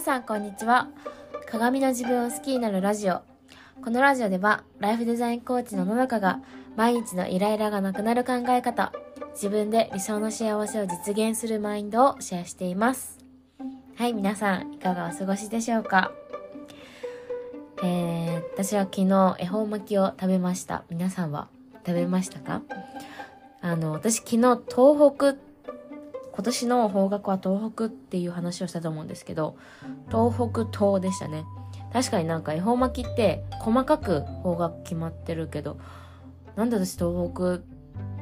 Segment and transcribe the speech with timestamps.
[0.00, 0.88] 皆さんこんにちは。
[1.50, 3.20] 鏡の自分を好きになるラジオ。
[3.84, 6.40] このラジオではライフデザインコーチの野中が
[6.74, 8.94] 毎日のイライラがなくなる考え方
[9.34, 13.18] 自分で理想の幸せを実現するマインドをシェアしています。
[13.94, 16.12] はい皆さんいかがお過ごしでしょうか？
[17.82, 20.84] えー、私は昨日恵方巻きを食べました。
[20.88, 21.48] 皆さんは
[21.86, 22.62] 食べましたか？
[23.60, 25.34] あの私昨日東北
[26.32, 29.56] 今年の方角は東北っていう話をしたと思うんですけど
[30.08, 31.44] 東北東でしたね。
[31.92, 35.78] 確かになんか恵方巻きって細かく方角決まってるけど
[36.54, 37.62] なんで私東北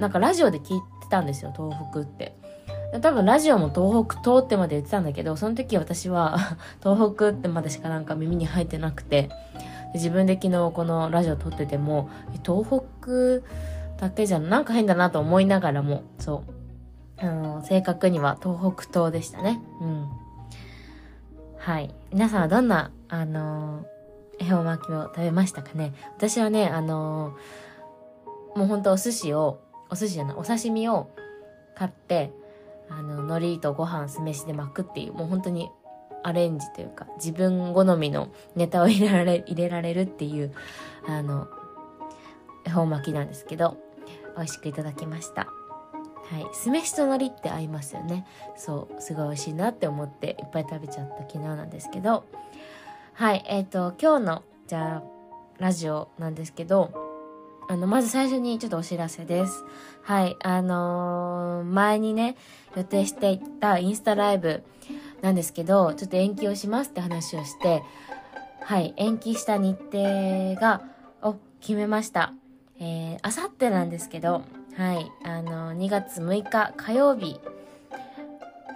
[0.01, 2.34] なんかラジオで聞いてたんですよ東北って。
[3.02, 6.38] 多分ラジオも東北東ってまで言ってたんだけどその時私は
[6.82, 9.29] 東北ってまでしかなんか耳に入ってなくて
[9.93, 12.09] 自分で昨日このラジオ撮ってても
[12.43, 13.46] 東北
[13.98, 16.57] だけじゃなんか変だなと思いながらもそう。
[17.20, 19.60] あの、正確には東北東でしたね。
[19.80, 20.09] うん。
[21.56, 21.95] はい。
[22.12, 23.84] 皆さんはどんな、あの
[24.38, 25.93] 恵方巻きを食べましたかね？
[26.16, 27.37] 私はね、あの
[28.54, 31.10] もうほんとお寿司を、お寿司じゃない、お刺身を
[31.74, 32.32] 買って、
[32.88, 35.71] あの、海苔とご飯酢飯で巻くっていう、もう本当に
[36.23, 40.54] アレンジというか、自分好みのネタを入れられ、入れられるっていう、
[41.06, 41.48] あの、
[42.65, 43.76] 恵方巻きなんですけど、
[44.37, 45.48] 美味しくいただきました。
[46.30, 48.26] はい、酢飯と海苔って合いますよね。
[48.57, 52.24] そうすごい美味しいなって思っていっぱい食べちゃった昨日なんですけど。
[53.15, 55.02] はいえっ、ー、と今日のじゃあ
[55.59, 56.93] ラジオなんですけど
[57.68, 59.65] あのまず最初にちょっとお知らせです。
[60.02, 62.37] はいあのー、前にね
[62.76, 64.62] 予定していたインスタライブ
[65.21, 67.82] なんですけどちょっと延期をしますって話をして
[68.62, 70.82] はい延期した日程が
[71.22, 72.32] を決めました。
[72.81, 74.43] えー、あさってなんですけど
[74.78, 77.41] はい、あの、2月6日火曜日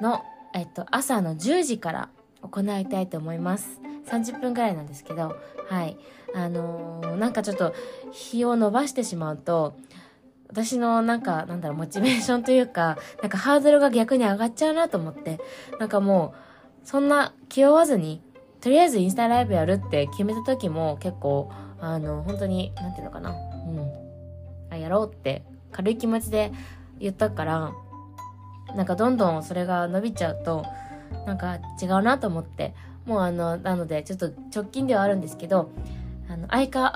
[0.01, 2.09] の、えっと、朝の10時から
[2.41, 3.81] 行いたいと思います。
[4.09, 5.37] 30分ぐらいなんですけど、
[5.69, 5.97] はい。
[6.35, 7.73] あのー、なんかちょっと
[8.11, 9.77] 日を伸ばしてしまうと、
[10.49, 15.39] 私のなんか、なんだろう、モチベーションというか、なんかハードルが逆に上がっちゃうなと思って、
[15.79, 16.35] なんかも
[16.85, 18.21] う、そんな気負わずに、
[18.61, 21.49] とりあえずインスタライブやるって決めた時も結構、
[21.81, 24.03] あの、本当に、なんていうのかな、うん。
[24.71, 26.53] あ、やろうって軽い気持ちで
[26.99, 27.73] 言ったから
[28.77, 30.65] なんかどんどんそれが伸びちゃうと
[31.27, 32.75] なんか違うなと思って
[33.07, 35.71] もうあのなのでちょっと直近ではあるんですけど
[36.29, 36.91] あのアイカ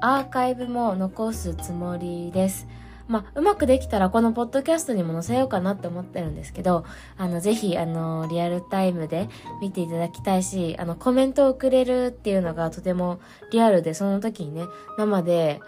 [0.00, 2.66] アーカイブも残すつもりです。
[3.08, 6.86] まあ、うまくできたらこのポッドキャストにも載せようかなって思ってるんですけど、
[7.18, 9.28] あの、ぜひ、あの、リアルタイムで
[9.60, 13.20] 見ていただきたいし、あの、コメントをくれるっていうのがとても
[13.50, 14.64] リアルで、その時にね、
[14.96, 15.60] 生で、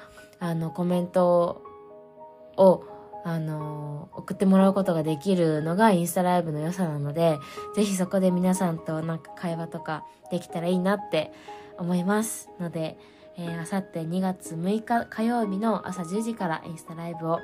[0.44, 1.62] あの、コメント
[2.58, 2.84] を、
[3.24, 7.38] あの、送ってもらうことができるのがインスタライブの良さなので、
[7.74, 11.32] ぜひそこで皆さんとなんか会話とかできたらいいなって
[11.78, 12.50] 思います。
[12.60, 12.98] ので、
[13.38, 17.40] えー、あさって2月6日火曜日の朝10時からインスタライブを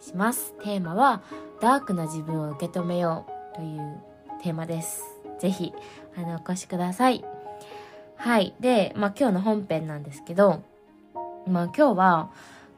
[0.00, 0.54] します。
[0.62, 1.22] テーマは、
[1.60, 4.00] ダークな自分を受け止めようという
[4.42, 5.04] テーマです。
[5.38, 5.74] ぜひ、
[6.16, 7.22] あの、お越しください。
[8.16, 8.54] はい。
[8.60, 10.62] で、まあ今日の本編なんですけど、
[11.46, 12.30] まあ今日は、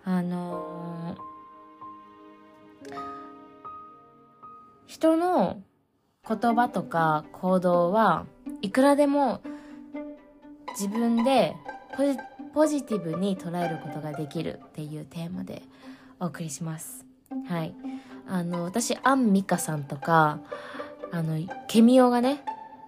[0.04, 1.32] あのー
[4.92, 5.62] 人の
[6.28, 8.26] 言葉とか行動は
[8.60, 9.40] いくらでも
[10.78, 11.56] 自分で
[12.52, 15.62] ポジティブに捉えることができるっていうテーマで
[16.20, 17.04] お送りします。
[17.48, 17.74] はい。
[18.28, 20.40] あの、私、アンミカさんとか、
[21.10, 22.44] あの、ケミオがね、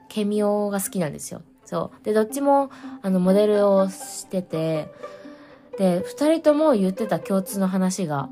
[0.09, 1.43] ケミオが好きなんですよ。
[1.65, 2.05] そう。
[2.05, 2.71] で、どっちも、
[3.03, 4.93] あの、モデルをしてて、
[5.79, 8.29] で、二人とも言ってた共通の話が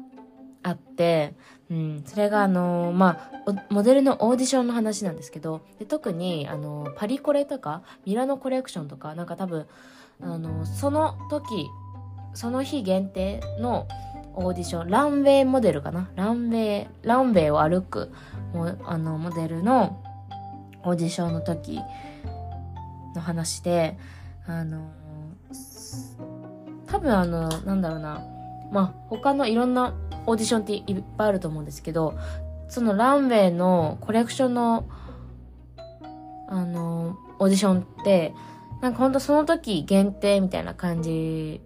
[0.62, 1.34] あって、
[1.70, 9.66] うん、それがあのー、まあ、モデルのオーディションの話なんですけど、で特にあのー、パリコレとか、ミラノコレクションとか、なんか多分、
[10.20, 11.68] あのー、その時、
[12.34, 13.86] その日限定の
[14.34, 16.08] オーディション、ランウェイモデルかな？
[16.14, 18.10] ランウェイ、ランウェイを歩く、
[18.54, 20.00] もあの、モデルの
[20.84, 21.80] オーディションの時
[23.14, 23.98] の話で、
[24.46, 24.90] あの、
[26.92, 28.22] 多分あの、なんだろうな、
[28.70, 29.94] まあ、他のいろんな
[30.26, 32.18] オーディションっていっぱいあると思うんですけど、
[32.68, 34.86] そのランウェイのコレクションの、
[36.48, 38.34] あの、オーディションって、
[38.82, 41.62] なんかほんとその時限定みたいな感じ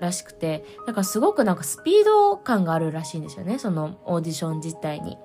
[0.00, 5.18] らしくて、だかすごくなんかスピード感があるらしいんですよね、そのオーディション自体に。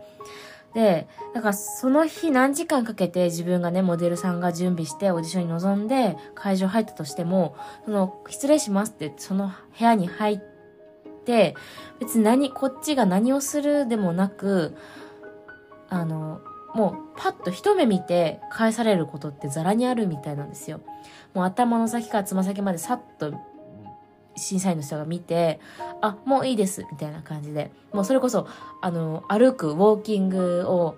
[0.74, 10.40] で、だからその日何時間かけて自分がね、モデルさんが準備してオーディションに臨んで会場入ったとしても、その、失礼しますってその部屋に入っ
[11.26, 11.56] て、
[12.00, 14.76] 別に何、こっちが何をするでもなく、
[15.90, 16.42] あの、
[16.74, 20.80] もうパッと一目見て返されることってザラにあるみたいなんですよ。
[21.34, 23.34] もう頭の先からつま先までさっと
[24.36, 25.60] 審査員の人が見て、
[26.02, 27.72] あ、もういいです、みたいな感じで。
[27.94, 28.48] もうそれこそ、
[28.82, 30.98] あの、歩く、ウォーキングを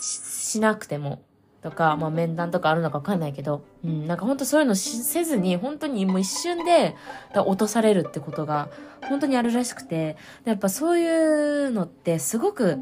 [0.00, 1.22] しなくても、
[1.62, 6.96] とか、まあ面談とかあるのかわかんないけど、うん、なんかほんとそういうのせずに、本当にもう一瞬で
[7.34, 8.70] 落とされるってことが、
[9.08, 12.78] 本当にあるらしくて、やっぱそういうのってすごく、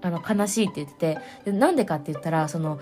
[0.00, 2.78] あの、悲しいって言ってて、なんでかって言ったら、その、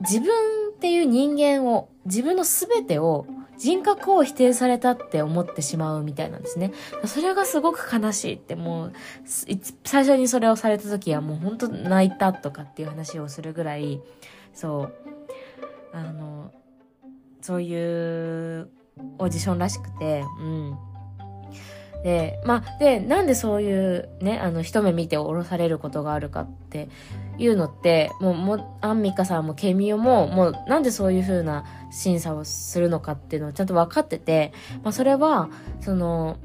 [0.00, 3.26] 自分っていう人間を、自分の全てを
[3.58, 6.72] 人格を否定されたって思ってしまうみたいなんですね。
[7.06, 8.92] それがすごく悲しいってもう、
[9.84, 14.00] 最初にそれをされた時はもうほんと泣いたとかっていう話をするぐらい、
[14.52, 14.94] そう、
[15.92, 16.52] あの、
[17.40, 18.68] そういう
[19.18, 20.78] オーディションらしくて、うん。
[22.06, 26.88] で、まあ、で、なんでそういうね、あの、一目見て降ろされることがあるかって
[27.36, 34.52] いうのって、もう、もアンミカさんもケミオも、もう、なんでそういう風な審査をするのかっていうのをちゃんと分かってて、
[34.84, 35.50] まあ、それは、
[35.80, 36.36] その、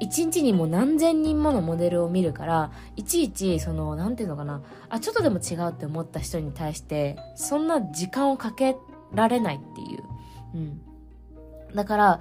[0.00, 4.60] 一日にも何千人ものモデルを見るから、いちいち、その、なんていうのかな、
[4.90, 8.76] あ、ちょっとでも違うって思った人に対して、そんな時間をかけ
[9.14, 10.04] られないっていう。
[10.54, 10.80] うん。
[11.74, 12.20] だから、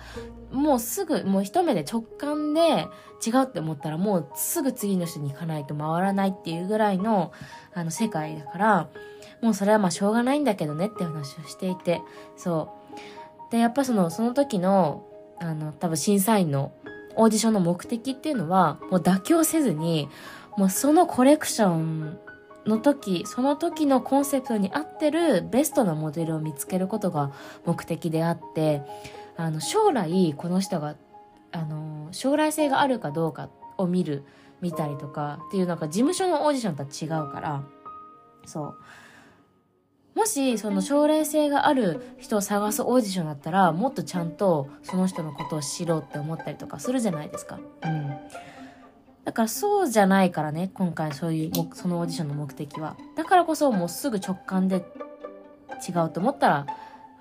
[0.52, 2.88] もうすぐ、もう一目で直感で
[3.26, 7.32] 違うって思ったらもうすぐ次の人に行かないと回らないっていうぐらいの、
[7.74, 8.90] あの、世界だから、
[9.42, 12.02] もうそれはまあしょうがないんだけどねって話をしていて、
[12.36, 12.72] そ
[13.50, 13.52] う。
[13.52, 15.06] で、やっぱその、その時の、
[15.40, 16.72] あの、多分審査員の
[17.16, 20.10] オーディションの目的っていうのは、もう妥協せずに、
[20.58, 22.20] もうそのコレクション
[22.66, 27.32] の時、その時のコンセプトに合ってるベストなモデルを見つけることが
[27.66, 28.82] 目的であって、
[29.38, 30.96] あの、将来この人が、
[31.52, 34.24] あの、将来性があるかどうかを見る、
[34.62, 37.64] 見たりとかっていうなんか事務所のオーディションとは違うから、
[38.46, 38.78] そう。
[40.16, 47.60] もし、その将来性がある人を探すオーディションだったら、もっとちゃんとその人のことを知ろうって思ったりとかするじゃないですか。
[47.84, 48.18] うん。
[49.26, 52.98] だからそうじゃないからね、今回そういう、そのオーディションの目的は。
[53.16, 54.78] だからこそもうすぐ直感で
[55.88, 56.68] 違うと思ったら、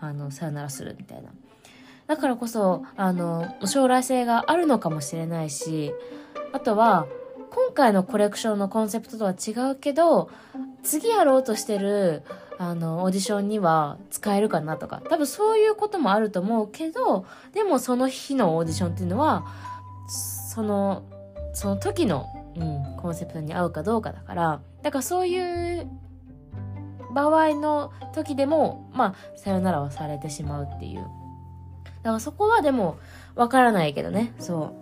[0.01, 1.29] あの、さよならするみたいな。
[2.07, 5.93] だからこそ、あの、将来性があるのかもしれないし、
[6.53, 7.07] あとは、
[7.51, 10.31] 今回のコレクションのコンセプトとは違うけど、
[10.83, 12.23] 次やろうとしてる、
[12.59, 19.45] あの、オーディションには使えるかなとか、多分そういうこともあると思うけど、でもその日のオーディションっていうのは、
[20.09, 21.03] その、
[21.55, 22.27] その時の、
[22.57, 25.89] うん、コンセプトに合うかどうかだから、だからそういう
[27.13, 31.07] 場合の時でも、まあ、さよならはされてしまうっていう。
[32.07, 33.01] だからそこはでも、
[33.35, 34.77] わからないけどね、そ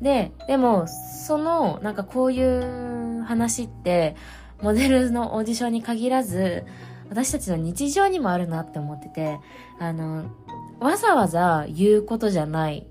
[0.00, 0.04] う。
[0.04, 4.16] で、でも、その、なんかこういう話って、
[4.60, 6.66] モデルのオーディションに限らず、
[7.08, 9.40] 私たちの日常にもあるなって思ってて、
[9.78, 10.26] あの、
[10.78, 12.86] わざわざ言うことじゃない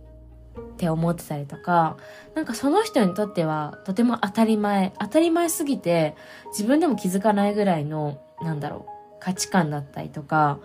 [0.60, 1.98] って思ってたりとか、
[2.34, 6.16] なんかその人にとってはとても当たり前、当たり前すぎて
[6.48, 10.58] 自分でも気づかないぐらいの、なんだろう、価値観だったりとか、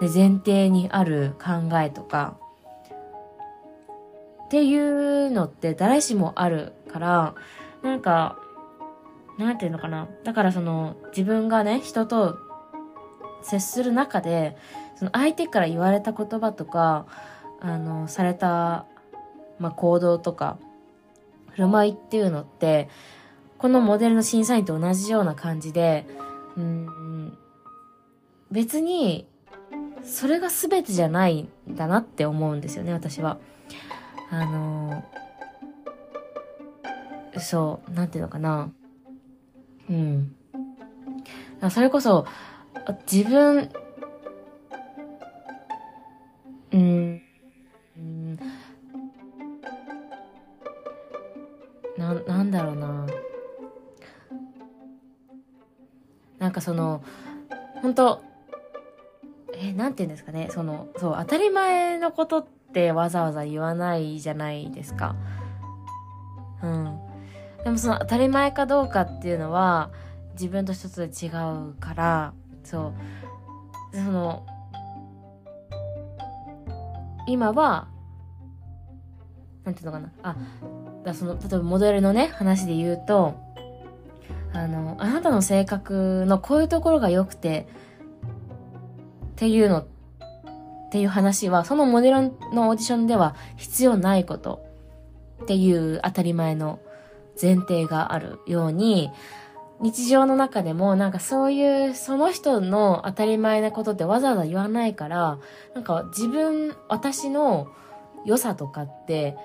[0.00, 2.36] で前提にある考えとか、
[4.46, 7.34] っていうのって誰しもあるから、
[7.82, 8.38] なんか、
[9.38, 10.08] なんていうのかな。
[10.24, 12.38] だからその、自分がね、人と
[13.42, 14.56] 接する中で、
[14.96, 17.06] その相手から言われた言葉とか、
[17.60, 18.86] あの、された、
[19.58, 20.58] まあ、行動とか、
[21.50, 22.88] 振る舞いっていうのって、
[23.58, 26.06] このモデルの審査員と同じような感じで、
[26.56, 27.38] うん、
[28.50, 29.26] 別に
[30.06, 33.38] それが全てじゃないんだなって思うんですよね、私は。
[34.30, 38.70] あのー、そう、なんていうのかな。
[39.90, 40.34] うん。
[41.70, 42.26] それこそ、
[43.10, 43.70] 自分、
[46.72, 47.22] うん、
[51.96, 53.06] な、なんだろうな。
[56.38, 57.02] なんかその、
[57.82, 58.22] 本当
[59.76, 65.14] なんて言うんですかねそのそう当たり前のことってわざわざ言わないじゃないですか。
[66.62, 66.98] うん。
[67.62, 69.90] でもその当たり前かどうかっていうのは
[70.32, 72.32] 自分と一つで違うから
[72.64, 72.92] そ
[73.92, 73.96] う。
[73.96, 74.46] その
[77.28, 77.88] 今は
[79.64, 80.10] なんていうのかな。
[80.22, 80.36] あ
[81.04, 83.34] だその例えばモデルのね話で言うと
[84.52, 87.68] あのあなたの性格のこういうところが良くて
[89.36, 89.84] っていうの、っ
[90.90, 92.16] ていう話は、そのモデル
[92.54, 94.64] のオーディションでは必要ないこと
[95.42, 96.78] っていう当たり前の
[97.40, 99.10] 前提があるように、
[99.78, 105.38] 日常の中でもなんかそういうその人の当たり前なことってわざわざ言わないから
[105.74, 107.68] なんか自分私の
[108.24, 109.36] 良さとかって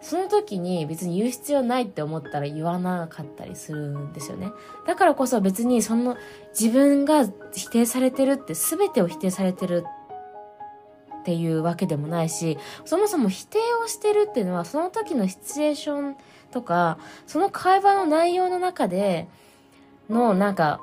[0.00, 4.50] その時に別に言う必要ないって思ったら言わなかったりするんですよね。
[4.86, 6.16] だからこそ別にその
[6.58, 9.84] 自分が否定されてるって全てを否定されてる
[11.20, 16.16] っていうわけでもないし、そもそも否定をしてるっていうのはその時のシチュエーション
[16.50, 19.28] とか、その会話の内容の中で
[20.08, 20.80] のなんか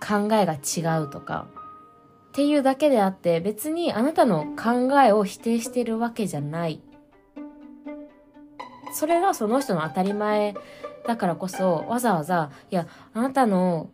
[0.00, 1.46] 考えが違うとか、
[2.30, 6.80] っていうだけであって別にあなたの考えを否定してるわけじゃない
[8.92, 10.54] それがその人の当たり前
[11.06, 13.90] だからこそ、わざわざ、いや、あなたの、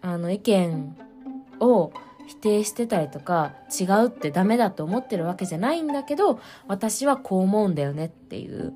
[0.00, 0.96] あの、意見
[1.60, 1.92] を
[2.26, 8.74] 否定してたりとか、違うってダメだと思ってるわけじゃないんだけど、私はこう思うんだよねっていう。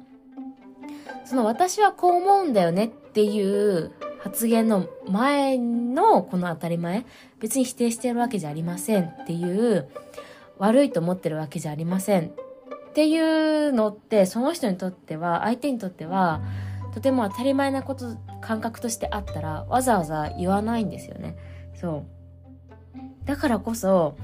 [1.25, 7.05] その私はこう思うんだよねっていう発言の前のこの当たり前、
[7.41, 9.89] 別に否定してるわけじゃありませんっていう、
[10.59, 12.33] 悪いと思ってるわけじゃありません
[12.97, 16.41] っていうのってその人にとっては相手にとっては
[16.95, 21.37] とても当たり前なこと感覚としてあったらわざわざ言わないんですよね。
[21.75, 22.07] そ
[22.95, 23.27] う。
[23.27, 24.17] だからこそ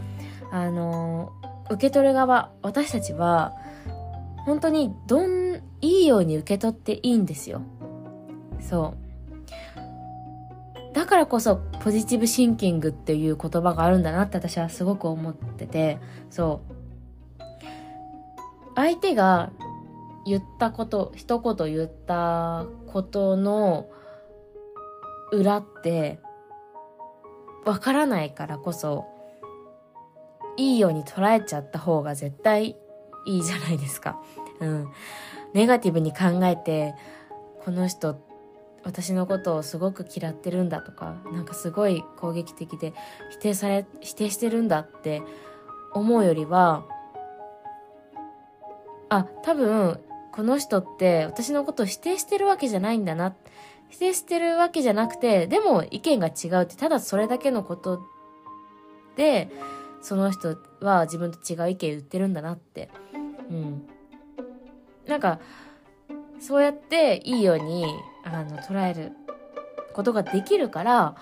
[0.50, 1.33] あの
[1.69, 3.52] 受け取る側私たちは
[4.47, 7.61] 本当にどんいいように受け取っていいんですよ。
[8.59, 8.95] そ
[10.91, 10.95] う。
[10.95, 15.99] だからこそポジティブシンキングっていう言葉があるんだなって私はすごく思ってて
[16.31, 16.72] そう。
[18.75, 19.50] 相手が
[20.25, 23.88] 言ったこと、一言言ったことの
[25.33, 26.21] 裏って、
[27.64, 29.07] わからないからこそ、
[30.57, 32.76] いいように捉えちゃった方が絶対
[33.25, 34.21] いいじゃないですか。
[34.61, 34.88] うん。
[35.55, 36.95] ネガティブに考えて、
[37.64, 38.17] この人、
[38.85, 42.93] 私のことをすごく嫌ってるんだとか、なんかすごい攻撃的で
[43.31, 45.23] 否定され、否定してるんだって
[45.93, 46.85] 思うよりは、
[49.12, 50.00] あ、多分、
[50.33, 53.35] この人って私のことを否定してるわけじゃないんだな。
[53.90, 58.00] 否定してるわけじゃなくて、でも意見が違うって、ただそれだけのこと
[59.16, 59.50] で、
[60.00, 62.88] その人は自分と違う意見言ってるんだなって。
[63.50, 63.87] うん。
[65.07, 65.40] なんか、
[66.40, 67.85] そうやっていいように、
[68.25, 69.12] あの、捉える
[69.92, 71.16] ことができるから、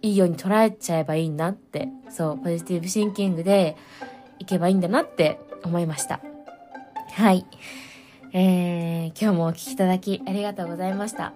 [0.00, 3.76] いいように捉えちゃえばいいんだって、そう、ポジティブシンキングで
[4.38, 6.20] いけばいいんだなって思いました。
[7.12, 7.46] はい。
[8.32, 11.32] えー、今日もお聴きいただきありがとうございました。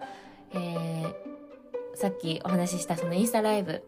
[0.53, 1.15] えー、
[1.95, 3.83] さっきお話ししたそのインスタライブ、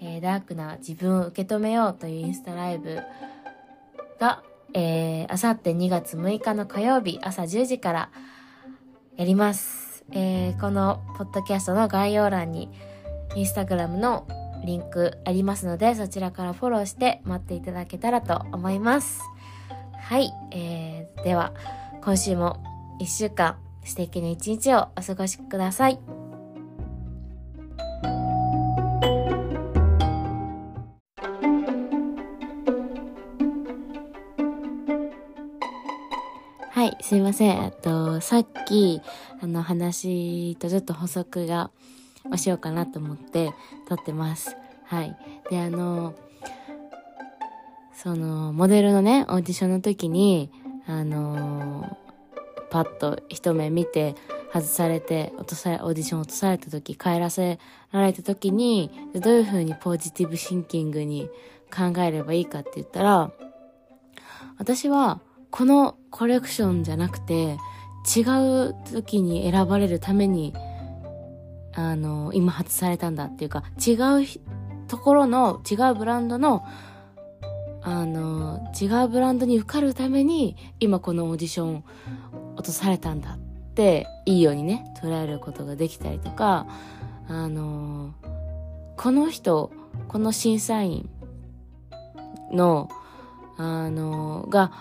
[0.00, 3.00] えー、ダークな自分を受け止めようというインスタライブ
[4.18, 4.42] が、
[4.72, 8.10] えー、あさって2月6日の火曜日朝10時から
[9.16, 10.04] やります。
[10.12, 12.70] えー、このポッドキャストの概要欄に
[13.34, 14.26] インスタグラムの
[14.64, 19.20] リンクありますので、そちらからフォローして待っていただけたらと思います。
[20.08, 21.52] はい、えー、では、
[22.00, 22.62] 今週も
[23.00, 25.98] 一週間素敵な一日をお過ごしください。
[36.70, 37.64] はい、すいません。
[37.64, 39.02] えっと、さっき、
[39.42, 41.72] あの、話とちょっと補足が、
[42.30, 43.50] をしようかなと思って
[43.88, 44.56] 撮ってます。
[44.84, 45.16] はい。
[45.50, 46.14] で、あの、
[47.96, 50.50] その、モデルのね、オーディションの時に、
[50.86, 51.96] あのー、
[52.68, 54.14] パッと一目見て
[54.52, 57.58] 外されて、落とされ、オーディション落とされた時、帰らせ
[57.92, 61.30] られた時に、どういう風にポジティブシンキングに
[61.74, 63.32] 考えればいいかって言ったら、
[64.58, 67.56] 私は、このコレクションじゃなくて、
[68.14, 68.20] 違
[68.68, 70.52] う時に選ばれるために、
[71.74, 74.26] あの、今外されたんだっていうか、違う
[74.86, 76.62] ところの、違うブランドの
[77.88, 81.84] あの、違うブランドに受かるために、今このオーディション
[82.56, 83.38] 落とされたんだっ
[83.76, 86.66] て、いいようにね、捉えることができたりとか、
[87.28, 88.12] あの、
[88.96, 89.70] この人、
[90.08, 91.08] この審査員
[92.50, 92.88] の、
[93.56, 94.72] あの、が、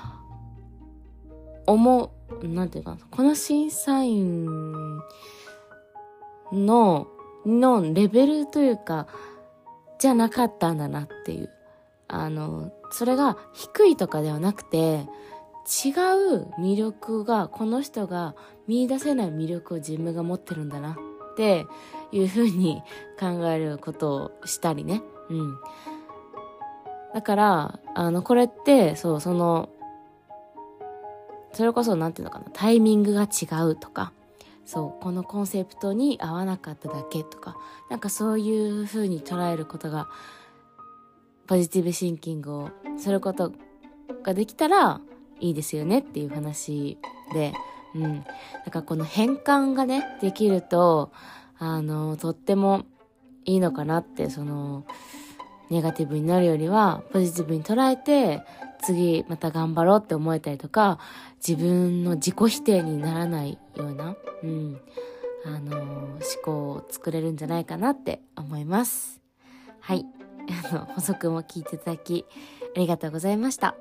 [1.68, 4.48] 思う、なんていうか、この審査員
[6.52, 7.06] の、
[7.46, 9.06] のレベルというか、
[10.00, 11.52] じゃなかったんだなっていう。
[12.08, 15.08] あの、それが低いとかではなくて、
[15.66, 18.36] 違う魅力が、この人が
[18.68, 21.66] 見出せない魅力を自分が持ってるんだなって
[22.12, 22.82] いうふうに
[23.20, 25.02] 考えることをしたりね。
[25.30, 25.58] うん。
[27.14, 29.70] だから、あの、これって、そう、その、
[31.54, 34.12] それこそ、なんていうのかな、タイミングが違うとか、
[34.66, 37.56] そうこのコンセプトに合わなかっただけとか
[37.90, 40.10] なんかそういう風に捉えることが
[41.48, 43.54] ポジティブシンキングをすること
[44.24, 45.02] ができたら
[45.40, 46.98] いいですよねっていう話
[47.34, 47.54] で、
[47.94, 48.24] うん。
[48.66, 51.12] だからこの変換がね、できると、
[51.58, 52.86] あの、とっても
[53.46, 54.86] いいのかなって、その、
[55.70, 58.44] ネガティブになるよりは、ポジティブに捉えて、
[58.82, 61.00] 次また頑張ろうって思えたりとか、
[61.46, 64.80] 自分の自己否定にならないような、うん、
[65.46, 69.22] あの、思考を作れるんじゃないかなって思います。
[69.80, 70.06] はい。
[70.72, 72.26] あの、補足も聞いていただき、
[72.76, 73.76] ありがとうございました。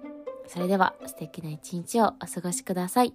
[0.46, 3.14] それでは素敵な一日をお過ごしください。